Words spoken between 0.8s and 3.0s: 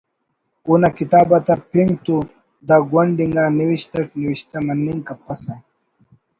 کتاب آتا پنک تو دا